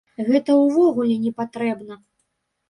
[0.29, 2.01] Гэта ўвогуле не патрэбна.